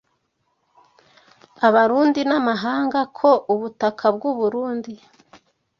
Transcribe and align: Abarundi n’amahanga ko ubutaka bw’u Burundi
Abarundi 1.67 2.21
n’amahanga 2.29 2.99
ko 3.17 3.29
ubutaka 3.53 4.05
bw’u 4.15 4.33
Burundi 4.39 4.93